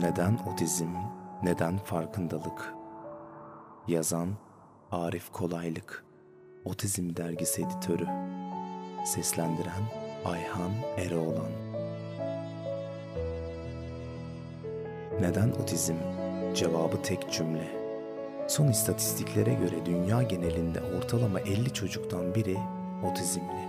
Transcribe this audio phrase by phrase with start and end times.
[0.00, 0.88] Neden otizm,
[1.42, 2.74] neden farkındalık?
[3.88, 4.28] Yazan
[4.92, 6.04] Arif Kolaylık
[6.64, 8.06] Otizm Dergisi Editörü
[9.04, 9.82] Seslendiren
[10.24, 11.52] Ayhan Eroğlan
[15.20, 15.96] Neden otizm?
[16.54, 17.68] Cevabı tek cümle.
[18.48, 22.58] Son istatistiklere göre dünya genelinde ortalama 50 çocuktan biri
[23.12, 23.68] otizmli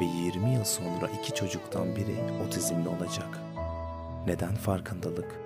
[0.00, 2.16] ve 20 yıl sonra iki çocuktan biri
[2.46, 3.49] otizmli olacak.
[4.26, 5.40] Neden farkındalık?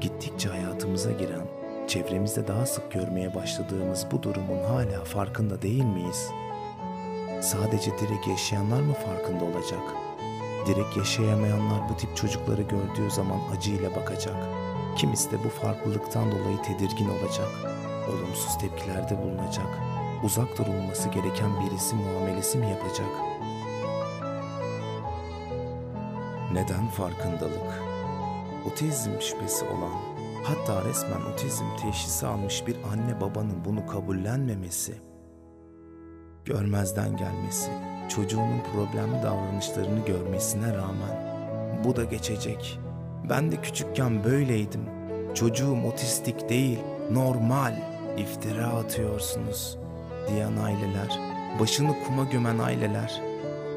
[0.00, 1.46] Gittikçe hayatımıza giren,
[1.88, 6.30] çevremizde daha sık görmeye başladığımız bu durumun hala farkında değil miyiz?
[7.40, 9.82] Sadece direkt yaşayanlar mı farkında olacak?
[10.66, 14.36] Direkt yaşayamayanlar bu tip çocukları gördüğü zaman acıyla bakacak.
[14.96, 17.48] Kimisi de bu farklılıktan dolayı tedirgin olacak.
[18.08, 19.78] Olumsuz tepkilerde bulunacak.
[20.24, 23.10] Uzak durulması gereken birisi muamelesi mi yapacak?
[26.52, 27.93] Neden farkındalık?
[28.72, 29.92] Otizm şüphesi olan,
[30.44, 34.94] hatta resmen otizm teşhisi almış bir anne babanın bunu kabullenmemesi,
[36.44, 37.70] görmezden gelmesi,
[38.08, 41.34] çocuğunun problemli davranışlarını görmesine rağmen
[41.84, 42.78] bu da geçecek.
[43.30, 44.84] Ben de küçükken böyleydim.
[45.34, 46.78] Çocuğum otistik değil,
[47.10, 47.74] normal.
[48.18, 49.78] İftira atıyorsunuz
[50.28, 51.20] diyen aileler,
[51.60, 53.22] başını kuma gömen aileler,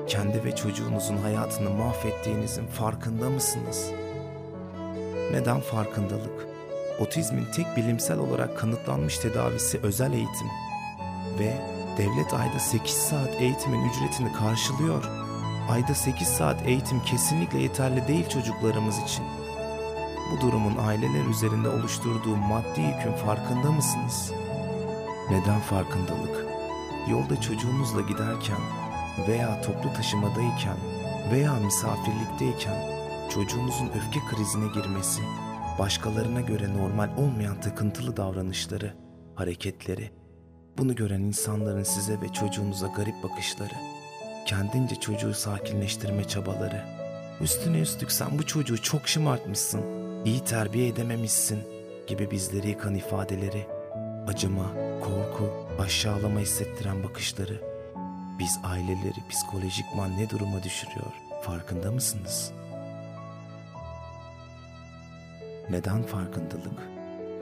[0.07, 3.91] kendi ve çocuğunuzun hayatını mahvettiğinizin farkında mısınız?
[5.31, 6.47] Neden farkındalık?
[6.99, 10.47] Otizmin tek bilimsel olarak kanıtlanmış tedavisi özel eğitim
[11.39, 11.53] ve
[11.97, 15.03] devlet ayda 8 saat eğitimin ücretini karşılıyor.
[15.69, 19.25] Ayda 8 saat eğitim kesinlikle yeterli değil çocuklarımız için.
[20.31, 24.31] Bu durumun aileler üzerinde oluşturduğu maddi yükün farkında mısınız?
[25.31, 26.45] Neden farkındalık?
[27.09, 28.59] Yolda çocuğunuzla giderken
[29.27, 30.77] veya toplu taşımadayken
[31.31, 32.96] veya misafirlikteyken
[33.29, 35.21] çocuğunuzun öfke krizine girmesi,
[35.79, 38.93] başkalarına göre normal olmayan takıntılı davranışları,
[39.35, 40.11] hareketleri,
[40.77, 43.73] bunu gören insanların size ve çocuğunuza garip bakışları,
[44.45, 46.85] kendince çocuğu sakinleştirme çabaları,
[47.41, 49.81] üstüne üstlük sen bu çocuğu çok şımartmışsın,
[50.25, 51.59] iyi terbiye edememişsin
[52.07, 53.67] gibi bizleri yıkan ifadeleri,
[54.27, 54.71] acıma,
[55.01, 57.61] korku, aşağılama hissettiren bakışları,
[58.39, 62.51] biz aileleri psikolojikman ne duruma düşürüyor farkında mısınız?
[65.69, 66.89] Neden farkındalık?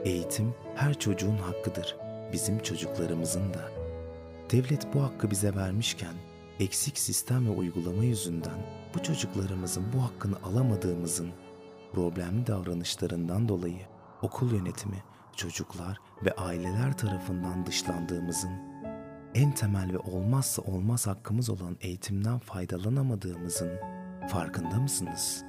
[0.04, 1.96] Eğitim her çocuğun hakkıdır.
[2.32, 3.60] Bizim çocuklarımızın da.
[4.50, 6.14] Devlet bu hakkı bize vermişken
[6.60, 8.58] eksik sistem ve uygulama yüzünden
[8.94, 11.30] bu çocuklarımızın bu hakkını alamadığımızın
[11.92, 13.86] problemli davranışlarından dolayı
[14.22, 15.02] okul yönetimi,
[15.36, 18.52] çocuklar ve aileler tarafından dışlandığımızın
[19.34, 23.70] en temel ve olmazsa olmaz hakkımız olan eğitimden faydalanamadığımızın
[24.28, 25.44] farkında mısınız?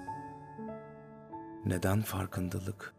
[1.68, 2.94] Neden farkındalık?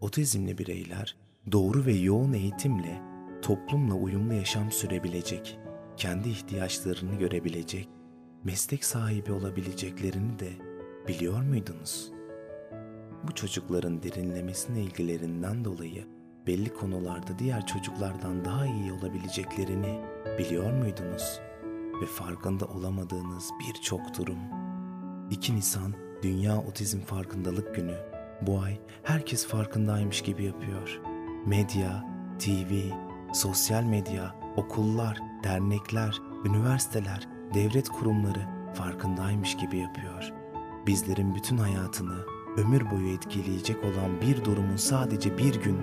[0.00, 1.16] Otizmli bireyler
[1.52, 3.02] doğru ve yoğun eğitimle
[3.42, 5.58] toplumla uyumlu yaşam sürebilecek,
[5.96, 7.88] kendi ihtiyaçlarını görebilecek,
[8.44, 10.48] meslek sahibi olabileceklerini de
[11.08, 12.12] biliyor muydunuz?
[13.28, 16.06] Bu çocukların derinlemesine ilgilerinden dolayı
[16.46, 20.00] belli konularda diğer çocuklardan daha iyi olabileceklerini
[20.38, 21.40] biliyor muydunuz?
[22.02, 24.38] Ve farkında olamadığınız birçok durum.
[25.30, 27.96] 2 Nisan Dünya Otizm Farkındalık Günü.
[28.42, 31.00] Bu ay herkes farkındaymış gibi yapıyor.
[31.46, 32.04] Medya,
[32.38, 32.72] TV,
[33.34, 40.32] sosyal medya, okullar, dernekler, üniversiteler, devlet kurumları farkındaymış gibi yapıyor.
[40.86, 42.16] Bizlerin bütün hayatını
[42.56, 45.78] ömür boyu etkileyecek olan bir durumun sadece bir gün,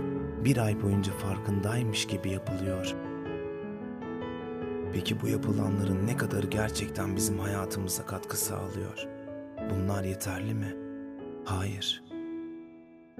[0.45, 2.95] bir ay boyunca farkındaymış gibi yapılıyor.
[4.93, 9.10] Peki bu yapılanların ne kadar gerçekten bizim hayatımıza katkı sağlıyor?
[9.69, 10.75] Bunlar yeterli mi?
[11.45, 12.03] Hayır.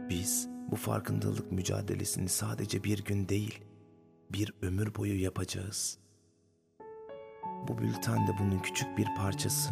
[0.10, 3.64] Biz bu farkındalık mücadelesini sadece bir gün değil,
[4.30, 5.98] bir ömür boyu yapacağız.
[7.68, 9.72] Bu bülten de bunun küçük bir parçası.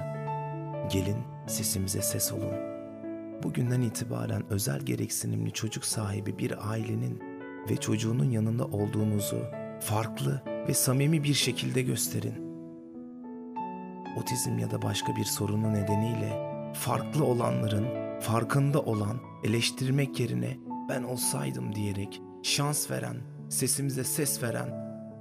[0.91, 1.17] Gelin
[1.47, 2.55] sesimize ses olun.
[3.43, 7.23] Bugünden itibaren özel gereksinimli çocuk sahibi bir ailenin
[7.69, 9.41] ve çocuğunun yanında olduğunuzu
[9.79, 12.49] farklı ve samimi bir şekilde gösterin.
[14.17, 20.57] Otizm ya da başka bir sorunu nedeniyle farklı olanların farkında olan eleştirmek yerine
[20.89, 23.17] ben olsaydım diyerek şans veren,
[23.49, 24.69] sesimize ses veren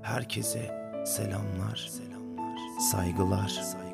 [0.03, 2.59] herkese selamlar, selamlar,
[2.91, 3.49] saygılar.
[3.49, 3.88] saygılar.